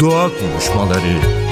[0.00, 1.47] Doğa Konuşmaları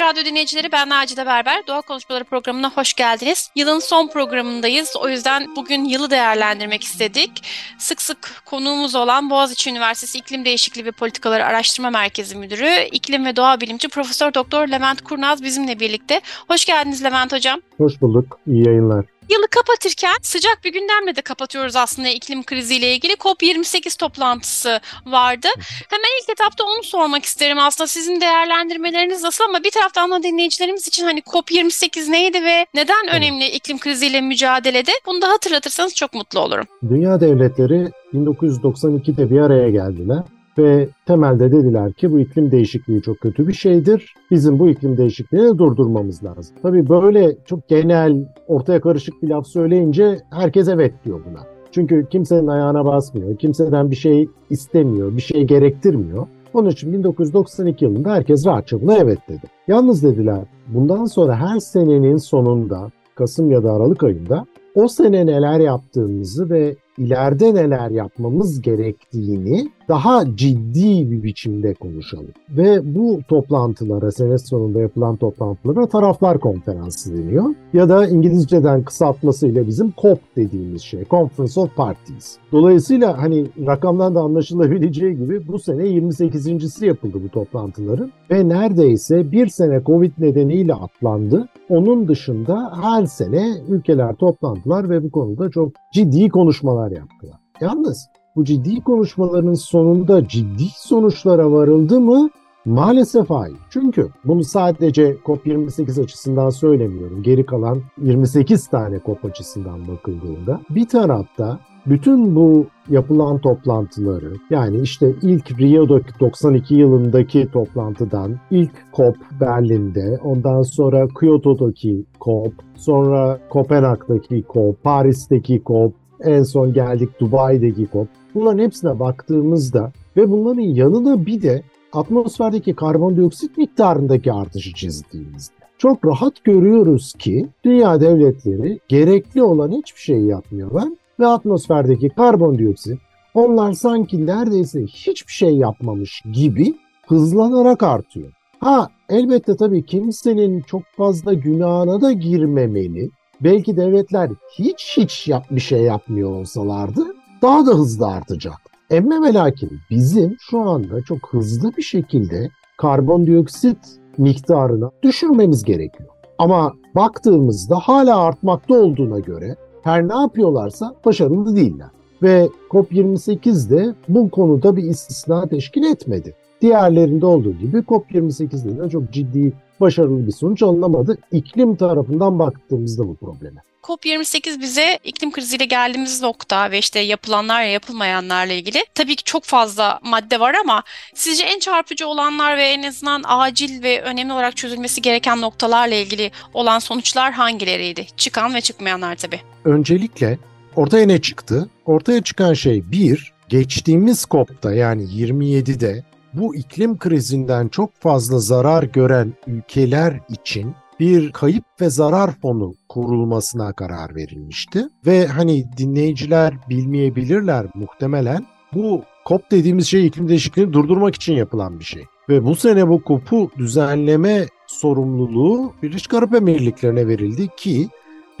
[0.00, 1.66] NTV Radyo dinleyicileri ben Nacide Berber.
[1.66, 3.50] Doğa Konuşmaları programına hoş geldiniz.
[3.56, 4.96] Yılın son programındayız.
[4.96, 7.30] O yüzden bugün yılı değerlendirmek istedik.
[7.78, 13.36] Sık sık konuğumuz olan Boğaziçi Üniversitesi İklim Değişikliği ve Politikaları Araştırma Merkezi Müdürü, İklim ve
[13.36, 16.20] Doğa Bilimci Profesör Doktor Levent Kurnaz bizimle birlikte.
[16.48, 17.60] Hoş geldiniz Levent Hocam.
[17.76, 18.38] Hoş bulduk.
[18.46, 19.04] İyi yayınlar.
[19.30, 23.12] Yılı kapatırken sıcak bir gündemle de kapatıyoruz aslında iklim kriziyle ilgili.
[23.12, 25.48] COP28 toplantısı vardı.
[25.90, 27.88] Hemen ilk etapta onu sormak isterim aslında.
[27.88, 33.46] Sizin değerlendirmeleriniz nasıl ama bir taraftan da dinleyicilerimiz için hani COP28 neydi ve neden önemli
[33.46, 34.92] iklim kriziyle mücadelede?
[35.06, 36.66] Bunu da hatırlatırsanız çok mutlu olurum.
[36.88, 40.22] Dünya devletleri 1992'de bir araya geldiler
[40.58, 44.14] ve temelde dediler ki bu iklim değişikliği çok kötü bir şeydir.
[44.30, 46.56] Bizim bu iklim değişikliğini durdurmamız lazım.
[46.62, 51.40] Tabii böyle çok genel, ortaya karışık bir laf söyleyince herkes evet diyor buna.
[51.72, 56.26] Çünkü kimsenin ayağına basmıyor, kimseden bir şey istemiyor, bir şey gerektirmiyor.
[56.54, 59.46] Onun için 1992 yılında herkes rahatça buna evet dedi.
[59.68, 65.60] Yalnız dediler bundan sonra her senenin sonunda Kasım ya da Aralık ayında o sene neler
[65.60, 72.32] yaptığımızı ve ileride neler yapmamız gerektiğini daha ciddi bir biçimde konuşalım.
[72.50, 77.44] Ve bu toplantılara, sene sonunda yapılan toplantılara taraflar konferansı deniyor.
[77.72, 82.36] Ya da İngilizceden kısaltmasıyla bizim COP dediğimiz şey, Conference of Parties.
[82.52, 88.12] Dolayısıyla hani rakamdan da anlaşılabileceği gibi bu sene 28.si yapıldı bu toplantıların.
[88.30, 91.48] Ve neredeyse bir sene Covid nedeniyle atlandı.
[91.68, 97.36] Onun dışında her sene ülkeler toplantılar ve bu konuda çok ciddi konuşmalar yaptılar.
[97.60, 102.30] Yalnız bu ciddi konuşmaların sonunda ciddi sonuçlara varıldı mı?
[102.64, 103.56] Maalesef hayır.
[103.70, 107.22] Çünkü bunu sadece COP28 açısından söylemiyorum.
[107.22, 115.14] Geri kalan 28 tane COP açısından bakıldığında bir tarafta bütün bu yapılan toplantıları yani işte
[115.22, 115.88] ilk Rio
[116.20, 125.94] 92 yılındaki toplantıdan ilk COP Berlin'de ondan sonra Kyoto'daki COP sonra Kopenhag'daki COP Paris'teki COP
[126.20, 133.58] en son geldik Dubai'deki COP Bunların hepsine baktığımızda ve bunların yanına bir de atmosferdeki karbondioksit
[133.58, 140.88] miktarındaki artışı çizdiğimizde çok rahat görüyoruz ki dünya devletleri gerekli olan hiçbir şey yapmıyorlar
[141.20, 142.98] ve atmosferdeki karbondioksit
[143.34, 146.74] onlar sanki neredeyse hiçbir şey yapmamış gibi
[147.06, 148.32] hızlanarak artıyor.
[148.60, 153.10] Ha elbette tabii kimsenin çok fazla günahına da girmemeli.
[153.40, 157.06] Belki devletler hiç hiç yap bir şey yapmıyor olsalardı
[157.42, 158.56] daha da hızlı artacak.
[158.90, 163.78] Emme ve lakin bizim şu anda çok hızlı bir şekilde karbondioksit
[164.18, 166.08] miktarını düşürmemiz gerekiyor.
[166.38, 171.88] Ama baktığımızda hala artmakta olduğuna göre her ne yapıyorlarsa başarılı değiller.
[172.22, 176.34] Ve COP28 de bu konuda bir istisna teşkil etmedi.
[176.60, 181.18] Diğerlerinde olduğu gibi COP28'de de çok ciddi başarılı bir sonuç alınamadı.
[181.32, 183.62] İklim tarafından baktığımızda bu probleme.
[183.82, 189.44] COP28 bize iklim kriziyle geldiğimiz nokta ve işte yapılanlar ya yapılmayanlarla ilgili tabii ki çok
[189.44, 190.82] fazla madde var ama
[191.14, 196.30] sizce en çarpıcı olanlar ve en azından acil ve önemli olarak çözülmesi gereken noktalarla ilgili
[196.54, 198.06] olan sonuçlar hangileriydi?
[198.16, 199.40] Çıkan ve çıkmayanlar tabii.
[199.64, 200.38] Öncelikle
[200.76, 201.68] ortaya ne çıktı?
[201.86, 206.04] Ortaya çıkan şey bir, geçtiğimiz COP'ta yani 27'de
[206.34, 213.72] bu iklim krizinden çok fazla zarar gören ülkeler için bir kayıp ve zarar fonu kurulmasına
[213.72, 214.88] karar verilmişti.
[215.06, 221.84] Ve hani dinleyiciler bilmeyebilirler muhtemelen bu COP dediğimiz şey iklim değişikliğini durdurmak için yapılan bir
[221.84, 222.04] şey.
[222.28, 227.88] Ve bu sene bu COP'u düzenleme sorumluluğu Birleşik Arap Emirlikleri'ne verildi ki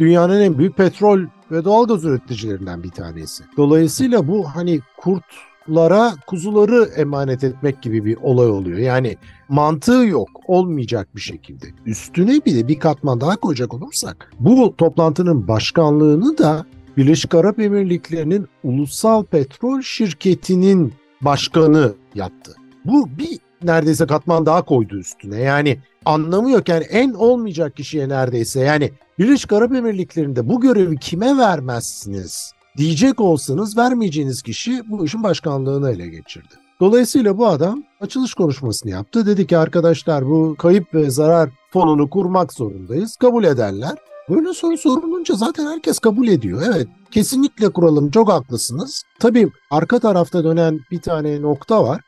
[0.00, 1.20] dünyanın en büyük petrol
[1.50, 3.44] ve doğalgaz üreticilerinden bir tanesi.
[3.56, 5.24] Dolayısıyla bu hani kurt
[5.70, 8.78] lara kuzuları emanet etmek gibi bir olay oluyor.
[8.78, 9.16] Yani
[9.48, 11.66] mantığı yok, olmayacak bir şekilde.
[11.86, 16.66] Üstüne bir de bir katman daha koyacak olursak bu toplantının başkanlığını da
[16.96, 22.54] Birleşik Arap Emirlikleri'nin ulusal petrol şirketinin başkanı yaptı.
[22.84, 25.40] Bu bir neredeyse katman daha koydu üstüne.
[25.40, 26.68] Yani anlamı yok.
[26.68, 28.60] Yani en olmayacak kişiye neredeyse.
[28.60, 35.90] Yani Birleşik Arap Emirlikleri'nde bu görevi kime vermezsiniz diyecek olsanız vermeyeceğiniz kişi bu işin başkanlığını
[35.90, 36.54] ele geçirdi.
[36.80, 39.26] Dolayısıyla bu adam açılış konuşmasını yaptı.
[39.26, 43.16] Dedi ki arkadaşlar bu kayıp ve zarar fonunu kurmak zorundayız.
[43.16, 43.98] Kabul ederler.
[44.30, 46.62] Böyle soru sorulunca zaten herkes kabul ediyor.
[46.66, 49.02] Evet kesinlikle kuralım çok haklısınız.
[49.18, 52.00] Tabii arka tarafta dönen bir tane nokta var.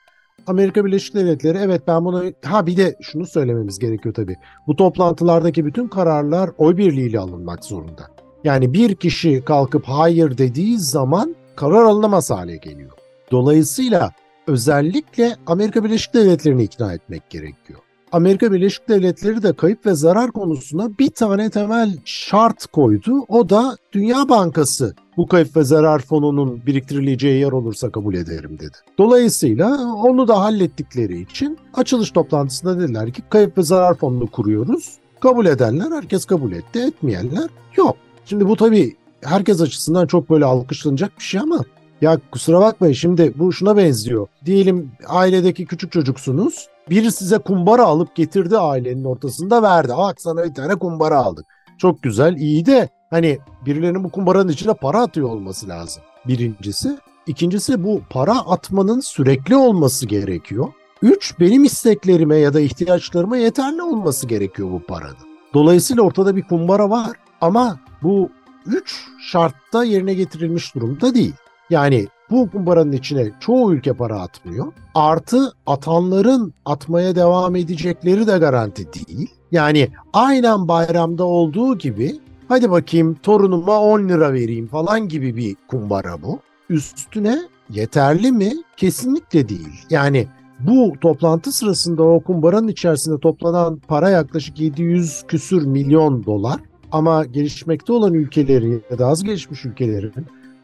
[0.46, 4.36] Amerika Birleşik Devletleri evet ben bunu ha bir de şunu söylememiz gerekiyor tabii.
[4.66, 8.11] Bu toplantılardaki bütün kararlar oy birliğiyle alınmak zorunda.
[8.44, 12.90] Yani bir kişi kalkıp hayır dediği zaman karar alınamaz hale geliyor.
[13.30, 14.10] Dolayısıyla
[14.46, 17.80] özellikle Amerika Birleşik Devletleri'ni ikna etmek gerekiyor.
[18.12, 23.24] Amerika Birleşik Devletleri de kayıp ve zarar konusuna bir tane temel şart koydu.
[23.28, 28.76] O da Dünya Bankası bu kayıp ve zarar fonunun biriktirileceği yer olursa kabul ederim dedi.
[28.98, 34.98] Dolayısıyla onu da hallettikleri için açılış toplantısında dediler ki kayıp ve zarar fonunu kuruyoruz.
[35.20, 37.96] Kabul edenler herkes kabul etti, etmeyenler yok.
[38.24, 41.64] Şimdi bu tabii herkes açısından çok böyle alkışlanacak bir şey ama
[42.00, 44.26] ya kusura bakmayın şimdi bu şuna benziyor.
[44.44, 46.68] Diyelim ailedeki küçük çocuksunuz.
[46.90, 49.92] Biri size kumbara alıp getirdi ailenin ortasında verdi.
[49.96, 51.46] Bak sana bir tane kumbara aldık.
[51.78, 56.02] Çok güzel, iyi de hani birilerinin bu kumbaranın içine para atıyor olması lazım.
[56.28, 56.98] Birincisi.
[57.26, 60.68] İkincisi bu para atmanın sürekli olması gerekiyor.
[61.02, 65.16] Üç, benim isteklerime ya da ihtiyaçlarıma yeterli olması gerekiyor bu paranın.
[65.54, 68.30] Dolayısıyla ortada bir kumbara var ama bu
[68.66, 71.34] üç şartta yerine getirilmiş durumda değil.
[71.70, 74.72] Yani bu kumbaranın içine çoğu ülke para atmıyor.
[74.94, 79.30] Artı atanların atmaya devam edecekleri de garanti değil.
[79.52, 86.22] Yani aynen bayramda olduğu gibi hadi bakayım torunuma 10 lira vereyim falan gibi bir kumbara
[86.22, 86.40] bu.
[86.70, 87.38] Üstüne
[87.70, 88.52] yeterli mi?
[88.76, 89.86] Kesinlikle değil.
[89.90, 90.28] Yani
[90.60, 96.60] bu toplantı sırasında o kumbaranın içerisinde toplanan para yaklaşık 700 küsür milyon dolar.
[96.92, 100.12] Ama gelişmekte olan ülkelerin ya da az gelişmiş ülkelerin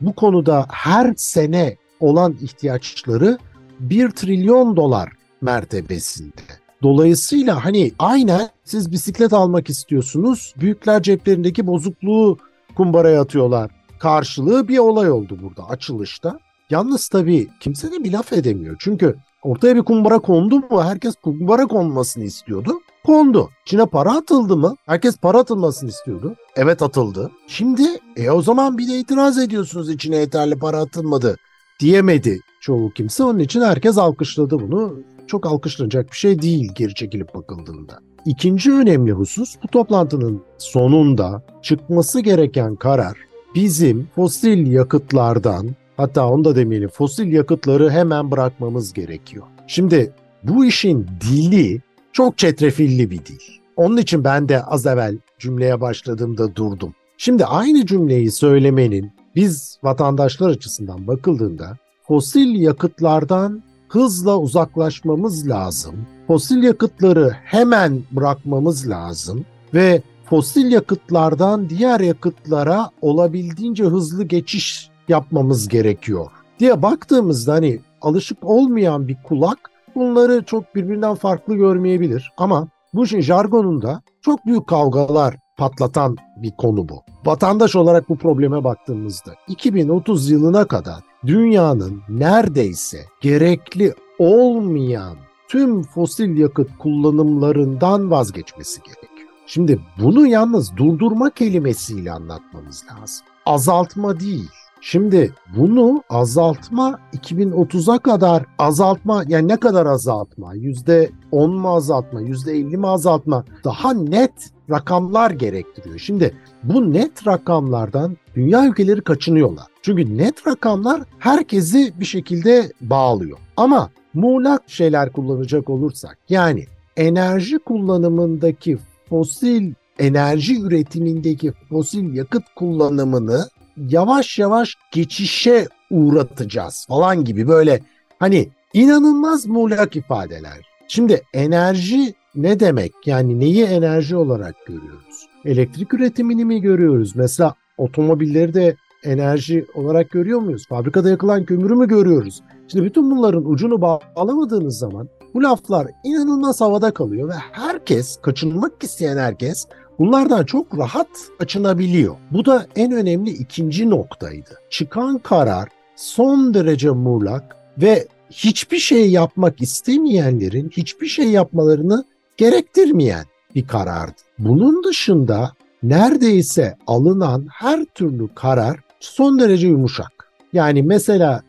[0.00, 3.38] bu konuda her sene olan ihtiyaçları
[3.80, 6.42] 1 trilyon dolar mertebesinde.
[6.82, 10.54] Dolayısıyla hani aynen siz bisiklet almak istiyorsunuz.
[10.60, 12.38] Büyükler ceplerindeki bozukluğu
[12.76, 13.70] kumbaraya atıyorlar.
[13.98, 16.38] Karşılığı bir olay oldu burada açılışta.
[16.70, 18.76] Yalnız tabii kimse de bir laf edemiyor.
[18.78, 22.72] Çünkü ortaya bir kumbara kondu mu herkes kumbara konmasını istiyordu.
[23.08, 23.50] Kondu.
[23.66, 24.76] İçine para atıldı mı?
[24.86, 26.34] Herkes para atılmasını istiyordu.
[26.56, 27.30] Evet atıldı.
[27.46, 27.82] Şimdi
[28.16, 31.36] e o zaman bir de itiraz ediyorsunuz içine yeterli para atılmadı
[31.80, 33.24] diyemedi çoğu kimse.
[33.24, 35.00] Onun için herkes alkışladı bunu.
[35.26, 37.98] Çok alkışlanacak bir şey değil geri çekilip bakıldığında.
[38.24, 43.16] İkinci önemli husus bu toplantının sonunda çıkması gereken karar
[43.54, 49.46] bizim fosil yakıtlardan hatta onu da demeyelim fosil yakıtları hemen bırakmamız gerekiyor.
[49.66, 50.12] Şimdi
[50.42, 51.87] bu işin dili
[52.18, 53.40] çok çetrefilli bir dil.
[53.76, 56.94] Onun için ben de az evvel cümleye başladığımda durdum.
[57.18, 61.76] Şimdi aynı cümleyi söylemenin biz vatandaşlar açısından bakıldığında
[62.08, 65.94] fosil yakıtlardan hızla uzaklaşmamız lazım.
[66.26, 69.44] Fosil yakıtları hemen bırakmamız lazım
[69.74, 79.08] ve fosil yakıtlardan diğer yakıtlara olabildiğince hızlı geçiş yapmamız gerekiyor diye baktığımızda hani alışık olmayan
[79.08, 86.16] bir kulak bunları çok birbirinden farklı görmeyebilir ama bu işin jargonunda çok büyük kavgalar patlatan
[86.36, 87.02] bir konu bu.
[87.24, 95.16] Vatandaş olarak bu probleme baktığımızda 2030 yılına kadar dünyanın neredeyse gerekli olmayan
[95.48, 99.28] tüm fosil yakıt kullanımlarından vazgeçmesi gerekiyor.
[99.46, 103.26] Şimdi bunu yalnız durdurma kelimesiyle anlatmamız lazım.
[103.46, 104.50] Azaltma değil.
[104.80, 110.56] Şimdi bunu azaltma 2030'a kadar azaltma yani ne kadar azaltma?
[110.56, 112.22] %10 mu azaltma?
[112.22, 113.44] %50 mi azaltma?
[113.64, 114.32] Daha net
[114.70, 115.98] rakamlar gerektiriyor.
[115.98, 119.66] Şimdi bu net rakamlardan dünya ülkeleri kaçınıyorlar.
[119.82, 123.38] Çünkü net rakamlar herkesi bir şekilde bağlıyor.
[123.56, 126.66] Ama muğlak şeyler kullanacak olursak yani
[126.96, 133.48] enerji kullanımındaki fosil enerji üretimindeki fosil yakıt kullanımını
[133.88, 137.80] yavaş yavaş geçişe uğratacağız falan gibi böyle
[138.18, 140.58] hani inanılmaz muğlak ifadeler.
[140.88, 142.92] Şimdi enerji ne demek?
[143.06, 145.26] Yani neyi enerji olarak görüyoruz?
[145.44, 147.16] Elektrik üretimini mi görüyoruz?
[147.16, 150.66] Mesela otomobilleri de enerji olarak görüyor muyuz?
[150.68, 152.42] Fabrikada yakılan kömürü mü görüyoruz?
[152.68, 159.16] Şimdi bütün bunların ucunu bağlamadığınız zaman bu laflar inanılmaz havada kalıyor ve herkes, kaçınmak isteyen
[159.16, 159.66] herkes
[159.98, 161.08] bunlardan çok rahat
[161.40, 162.16] açınabiliyor.
[162.30, 164.50] Bu da en önemli ikinci noktaydı.
[164.70, 172.04] Çıkan karar son derece muğlak ve hiçbir şey yapmak istemeyenlerin hiçbir şey yapmalarını
[172.36, 173.24] gerektirmeyen
[173.54, 174.20] bir karardı.
[174.38, 175.52] Bunun dışında
[175.82, 180.30] neredeyse alınan her türlü karar son derece yumuşak.
[180.52, 181.42] Yani mesela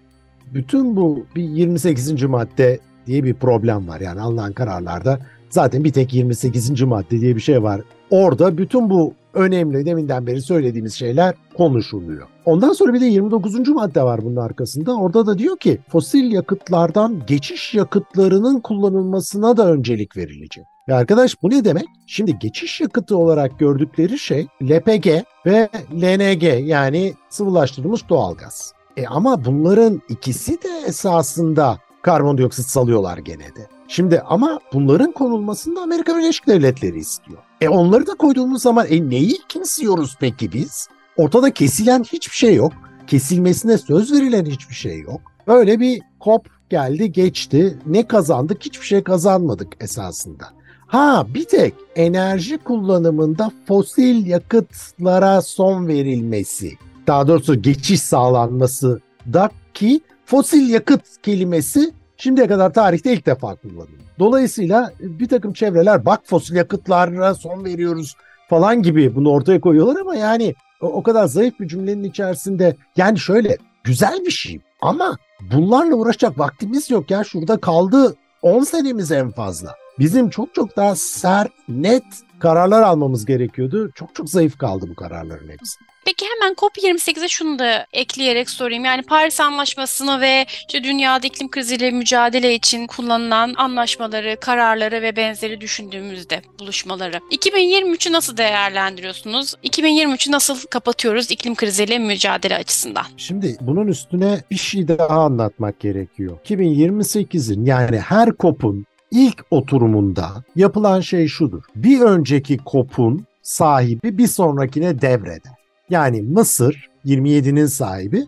[0.54, 2.24] bütün bu bir 28.
[2.24, 4.02] madde diye bir problem var.
[4.02, 6.82] Yani alınan kararlarda zaten bir tek 28.
[6.82, 7.82] madde diye bir şey var.
[8.10, 9.86] Orada bütün bu önemli.
[9.86, 12.28] Deminden beri söylediğimiz şeyler konuşuluyor.
[12.46, 13.70] Ondan sonra bir de 29.
[13.70, 14.96] madde var bunun arkasında.
[14.96, 20.66] Orada da diyor ki fosil yakıtlardan geçiş yakıtlarının kullanılmasına da öncelik verilecek.
[20.88, 21.86] Ya arkadaş bu ne demek?
[22.08, 25.08] Şimdi geçiş yakıtı olarak gördükleri şey LPG
[25.46, 28.74] ve LNG yani sıvılaştırılmış doğalgaz.
[28.98, 33.79] E ama bunların ikisi de esasında karbondioksit salıyorlar gene de.
[33.92, 37.40] Şimdi ama bunların konulmasını da Amerika Birleşik Devletleri istiyor.
[37.62, 40.88] E onları da koyduğumuz zaman e neyi kesiyoruz peki biz?
[41.18, 42.74] Ortada kesilen hiçbir şey yok.
[43.08, 45.22] Kesilmesine söz verilen hiçbir şey yok.
[45.48, 47.78] Böyle bir kop geldi geçti.
[47.86, 48.66] Ne kazandık?
[48.66, 50.46] Hiçbir şey kazanmadık esasında.
[50.88, 56.72] Ha bir tek enerji kullanımında fosil yakıtlara son verilmesi,
[57.08, 59.02] daha doğrusu geçiş sağlanması
[59.34, 64.00] da ki fosil yakıt kelimesi şimdiye kadar tarihte ilk defa kullanılıyor.
[64.20, 68.16] Dolayısıyla bir takım çevreler bak fosil yakıtlara son veriyoruz
[68.50, 73.58] falan gibi bunu ortaya koyuyorlar ama yani o kadar zayıf bir cümlenin içerisinde yani şöyle
[73.84, 75.18] güzel bir şey ama
[75.52, 79.76] bunlarla uğraşacak vaktimiz yok ya şurada kaldı 10 senemiz en fazla.
[80.00, 82.04] Bizim çok çok daha sert, net
[82.40, 83.92] kararlar almamız gerekiyordu.
[83.96, 85.80] Çok çok zayıf kaldı bu kararların hepsi.
[86.06, 88.86] Peki hemen COP28'e şunu da ekleyerek sorayım.
[88.86, 95.62] Yani Paris Anlaşması'nı ve işte dünyada iklim kriziyle mücadele için kullanılan anlaşmaları, kararları ve benzeri
[95.62, 97.20] düşündüğümüzde buluşmaları.
[97.32, 99.56] 2023'ü nasıl değerlendiriyorsunuz?
[99.64, 103.06] 2023'ü nasıl kapatıyoruz iklim kriziyle mücadele açısından?
[103.18, 106.38] Şimdi bunun üstüne bir şey daha anlatmak gerekiyor.
[106.46, 111.64] 2028'in yani her COP'un ilk oturumunda yapılan şey şudur.
[111.76, 115.54] Bir önceki COP'un sahibi bir sonrakine devreder.
[115.90, 118.26] Yani Mısır 27'nin sahibi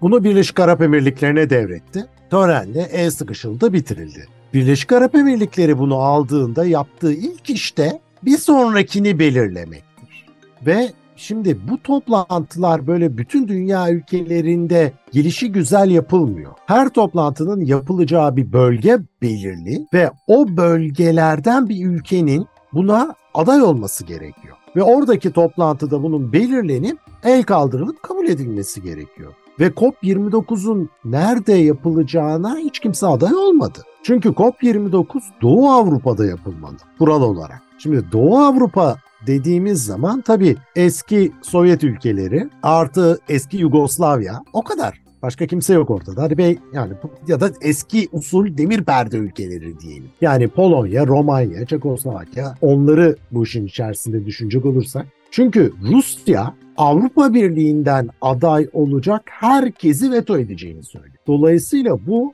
[0.00, 2.06] bunu Birleşik Arap Emirlikleri'ne devretti.
[2.30, 4.26] Törenle el sıkışıldı bitirildi.
[4.54, 10.26] Birleşik Arap Emirlikleri bunu aldığında yaptığı ilk işte bir sonrakini belirlemektir.
[10.66, 16.52] Ve şimdi bu toplantılar böyle bütün dünya ülkelerinde gelişi güzel yapılmıyor.
[16.66, 24.56] Her toplantının yapılacağı bir bölge belirli ve o bölgelerden bir ülkenin buna aday olması gerekiyor.
[24.76, 29.32] Ve oradaki toplantıda bunun belirlenip el kaldırılıp kabul edilmesi gerekiyor.
[29.60, 33.78] Ve COP29'un nerede yapılacağına hiç kimse aday olmadı.
[34.02, 35.04] Çünkü COP29
[35.42, 37.62] Doğu Avrupa'da yapılmalı kural olarak.
[37.78, 38.96] Şimdi Doğu Avrupa
[39.26, 45.00] dediğimiz zaman tabii eski Sovyet ülkeleri artı eski Yugoslavya o kadar.
[45.22, 46.22] Başka kimse yok ortada.
[46.22, 46.92] Hadi bey yani
[47.28, 50.10] ya da eski usul demir perde ülkeleri diyelim.
[50.20, 55.06] Yani Polonya, Romanya, Çekoslovakya onları bu işin içerisinde düşünecek olursak.
[55.30, 61.16] Çünkü Rusya Avrupa Birliği'nden aday olacak herkesi veto edeceğini söylüyor.
[61.26, 62.32] Dolayısıyla bu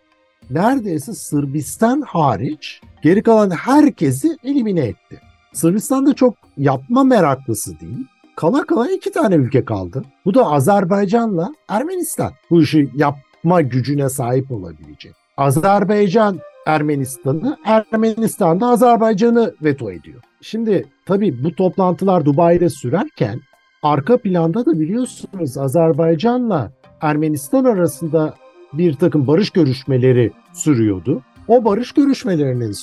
[0.50, 5.20] neredeyse Sırbistan hariç geri kalan herkesi elimine etti.
[5.54, 8.06] Sırbistan da çok yapma meraklısı değil.
[8.36, 10.02] Kala kala iki tane ülke kaldı.
[10.24, 12.32] Bu da Azerbaycan'la Ermenistan.
[12.50, 15.12] Bu işi yapma gücüne sahip olabilecek.
[15.36, 20.20] Azerbaycan Ermenistan'ı, Ermenistan da Azerbaycan'ı veto ediyor.
[20.40, 23.40] Şimdi tabii bu toplantılar Dubai'de sürerken
[23.82, 28.34] arka planda da biliyorsunuz Azerbaycan'la Ermenistan arasında
[28.72, 31.22] bir takım barış görüşmeleri sürüyordu.
[31.48, 32.74] O barış görüşmelerinin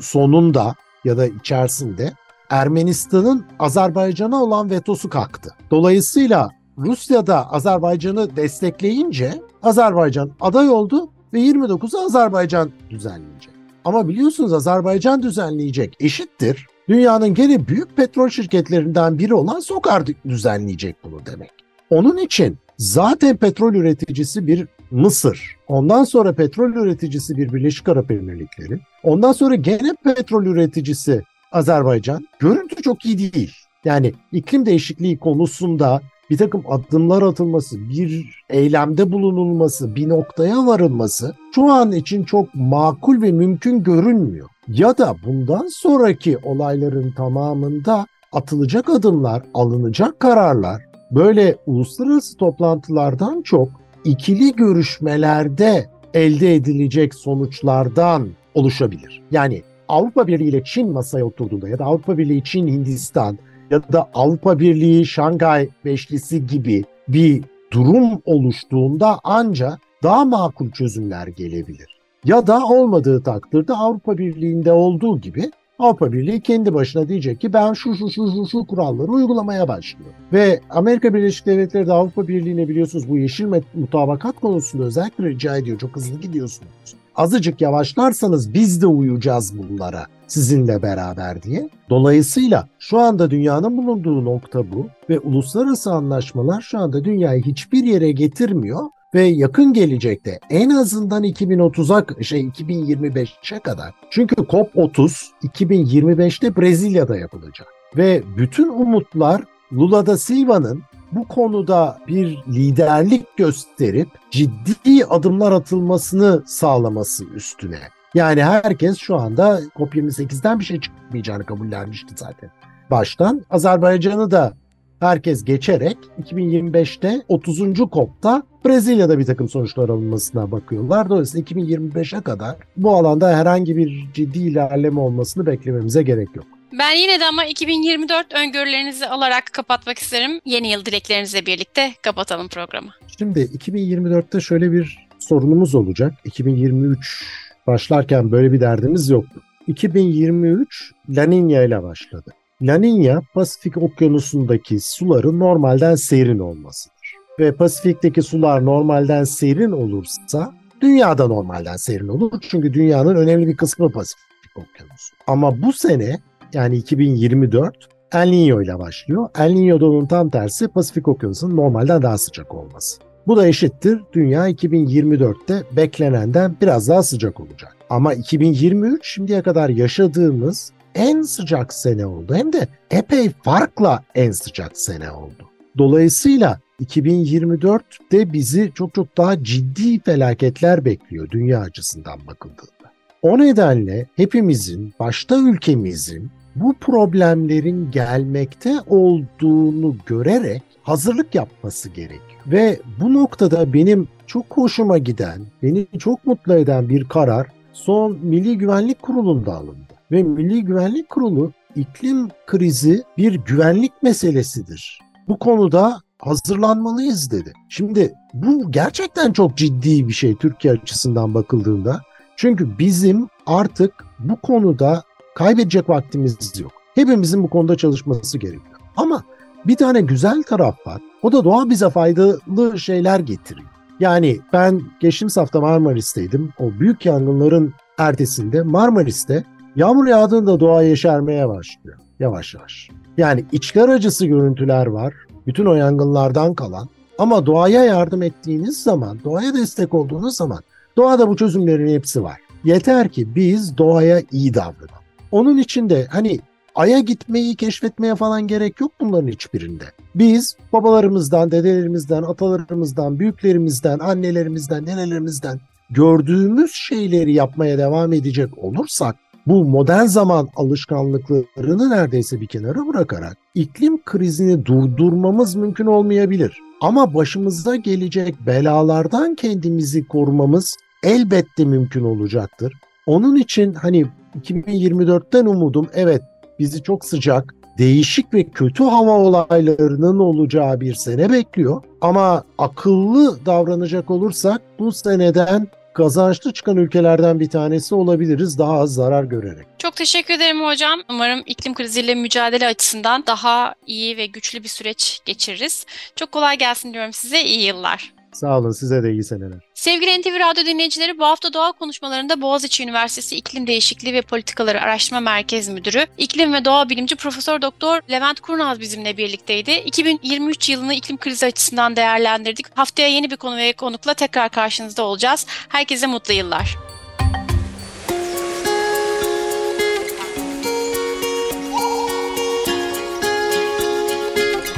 [0.00, 0.74] sonunda
[1.08, 2.12] ya da içerisinde
[2.50, 5.50] Ermenistan'ın Azerbaycan'a olan vetosu kalktı.
[5.70, 13.52] Dolayısıyla Rusya da Azerbaycan'ı destekleyince Azerbaycan aday oldu ve 29'u Azerbaycan düzenleyecek.
[13.84, 16.66] Ama biliyorsunuz Azerbaycan düzenleyecek eşittir.
[16.88, 21.50] Dünyanın gene büyük petrol şirketlerinden biri olan Sokar düzenleyecek bunu demek.
[21.90, 28.80] Onun için zaten petrol üreticisi bir Mısır, ondan sonra petrol üreticisi bir Birleşik Arap Emirlikleri,
[29.02, 33.52] ondan sonra gene petrol üreticisi Azerbaycan görüntü çok iyi değil.
[33.84, 41.72] Yani iklim değişikliği konusunda bir takım adımlar atılması, bir eylemde bulunulması, bir noktaya varılması şu
[41.72, 44.48] an için çok makul ve mümkün görünmüyor.
[44.68, 53.68] Ya da bundan sonraki olayların tamamında atılacak adımlar, alınacak kararlar böyle uluslararası toplantılardan çok
[54.04, 59.22] ikili görüşmelerde elde edilecek sonuçlardan oluşabilir.
[59.30, 63.38] Yani Avrupa Birliği ile Çin masaya oturduğunda ya da Avrupa Birliği, Çin, Hindistan
[63.70, 71.98] ya da Avrupa Birliği, Şangay Beşlisi gibi bir durum oluştuğunda ancak daha makul çözümler gelebilir.
[72.24, 77.72] Ya da olmadığı takdirde Avrupa Birliği'nde olduğu gibi Avrupa Birliği kendi başına diyecek ki ben
[77.72, 80.16] şu şu şu şu, şu kuralları uygulamaya başlıyorum.
[80.32, 85.78] Ve Amerika Birleşik Devletleri de Avrupa Birliği'ne biliyorsunuz bu yeşil mutabakat konusunda özellikle rica ediyor.
[85.78, 86.70] Çok hızlı gidiyorsunuz.
[87.16, 91.68] azıcık yavaşlarsanız biz de uyacağız bunlara sizinle beraber diye.
[91.90, 98.12] Dolayısıyla şu anda dünyanın bulunduğu nokta bu ve uluslararası anlaşmalar şu anda dünyayı hiçbir yere
[98.12, 98.80] getirmiyor
[99.14, 103.94] ve yakın gelecekte en azından 2030'a şey 2025'e kadar.
[104.10, 113.36] Çünkü COP30 2025'te Brezilya'da yapılacak ve bütün umutlar Lula da Silva'nın bu konuda bir liderlik
[113.36, 117.80] gösterip ciddi adımlar atılmasını sağlaması üstüne.
[118.14, 122.50] Yani herkes şu anda COP28'den bir şey çıkmayacağını kabullenmişti zaten.
[122.90, 124.52] Baştan Azerbaycan'ı da
[125.00, 127.74] herkes geçerek 2025'te 30.
[127.74, 131.08] COP'ta Brezilya'da bir takım sonuçlar alınmasına bakıyorlar.
[131.08, 136.46] Dolayısıyla 2025'e kadar bu alanda herhangi bir ciddi ilerleme olmasını beklememize gerek yok.
[136.78, 140.40] Ben yine de ama 2024 öngörülerinizi alarak kapatmak isterim.
[140.44, 142.90] Yeni yıl dileklerinizle birlikte kapatalım programı.
[143.18, 146.14] Şimdi 2024'te şöyle bir sorunumuz olacak.
[146.24, 147.24] 2023
[147.66, 149.40] başlarken böyle bir derdimiz yoktu.
[149.66, 152.34] 2023 La Niña ile başladı.
[152.62, 157.14] La Niña Pasifik Okyanusu'ndaki suların normalden serin olmasıdır.
[157.38, 162.32] Ve Pasifik'teki sular normalden serin olursa dünyada normalden serin olur.
[162.40, 165.14] Çünkü dünyanın önemli bir kısmı Pasifik Okyanusu.
[165.26, 166.20] Ama bu sene
[166.52, 169.28] yani 2024 El Niño ile başlıyor.
[169.38, 173.00] El Niño'da onun tam tersi Pasifik Okyanusu'nun normalden daha sıcak olması.
[173.26, 177.76] Bu da eşittir dünya 2024'te beklenenden biraz daha sıcak olacak.
[177.90, 182.34] Ama 2023 şimdiye kadar yaşadığımız en sıcak sene oldu.
[182.34, 185.48] Hem de epey farkla en sıcak sene oldu.
[185.78, 192.92] Dolayısıyla 2024'te bizi çok çok daha ciddi felaketler bekliyor dünya açısından bakıldığında.
[193.22, 202.40] O nedenle hepimizin, başta ülkemizin bu problemlerin gelmekte olduğunu görerek hazırlık yapması gerekiyor.
[202.46, 208.58] Ve bu noktada benim çok hoşuma giden, beni çok mutlu eden bir karar son Milli
[208.58, 209.97] Güvenlik Kurulu'nda alındı.
[210.10, 215.00] Ve Milli Güvenlik Kurulu iklim krizi bir güvenlik meselesidir.
[215.28, 217.52] Bu konuda hazırlanmalıyız dedi.
[217.68, 222.00] Şimdi bu gerçekten çok ciddi bir şey Türkiye açısından bakıldığında.
[222.36, 225.02] Çünkü bizim artık bu konuda
[225.34, 226.72] kaybedecek vaktimiz yok.
[226.94, 228.80] Hepimizin bu konuda çalışması gerekiyor.
[228.96, 229.24] Ama
[229.66, 231.02] bir tane güzel taraf var.
[231.22, 233.68] O da doğa bize faydalı şeyler getiriyor.
[234.00, 236.52] Yani ben geçtiğimiz hafta Marmaris'teydim.
[236.58, 239.44] O büyük yangınların ertesinde Marmaris'te
[239.78, 241.98] yağmur yağdığında doğa yeşermeye başlıyor.
[242.20, 242.88] Yavaş yavaş.
[243.16, 245.14] Yani içler acısı görüntüler var.
[245.46, 246.88] Bütün o yangınlardan kalan.
[247.18, 250.58] Ama doğaya yardım ettiğiniz zaman, doğaya destek olduğunuz zaman
[250.96, 252.36] doğada bu çözümlerin hepsi var.
[252.64, 255.04] Yeter ki biz doğaya iyi davranalım.
[255.30, 256.40] Onun için de hani
[256.74, 259.84] Ay'a gitmeyi keşfetmeye falan gerek yok bunların hiçbirinde.
[260.14, 265.60] Biz babalarımızdan, dedelerimizden, atalarımızdan, büyüklerimizden, annelerimizden, nenelerimizden
[265.90, 269.16] gördüğümüz şeyleri yapmaya devam edecek olursak
[269.48, 276.58] bu modern zaman alışkanlıklarını neredeyse bir kenara bırakarak iklim krizini durdurmamız mümkün olmayabilir.
[276.80, 282.72] Ama başımıza gelecek belalardan kendimizi korumamız elbette mümkün olacaktır.
[283.06, 284.06] Onun için hani
[284.40, 286.22] 2024'ten umudum evet
[286.58, 291.82] bizi çok sıcak, değişik ve kötü hava olaylarının olacağı bir sene bekliyor.
[292.00, 299.24] Ama akıllı davranacak olursak bu seneden kazançlı çıkan ülkelerden bir tanesi olabiliriz daha az zarar
[299.24, 299.66] görerek.
[299.78, 301.00] Çok teşekkür ederim hocam.
[301.10, 305.86] Umarım iklim kriziyle mücadele açısından daha iyi ve güçlü bir süreç geçiririz.
[306.16, 307.42] Çok kolay gelsin diyorum size.
[307.42, 308.17] İyi yıllar.
[308.32, 309.58] Sağ olun size de iyi seneler.
[309.74, 315.20] Sevgili NTV Radyo dinleyicileri bu hafta doğa konuşmalarında Boğaziçi Üniversitesi İklim Değişikliği ve Politikaları Araştırma
[315.20, 319.70] Merkez Müdürü, İklim ve Doğa Bilimci Profesör Doktor Levent Kurnaz bizimle birlikteydi.
[319.70, 322.78] 2023 yılını iklim krizi açısından değerlendirdik.
[322.78, 325.46] Haftaya yeni bir konu ve konukla tekrar karşınızda olacağız.
[325.68, 326.76] Herkese mutlu yıllar.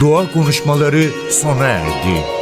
[0.01, 2.40] Doğa konuşmaları sona erdi.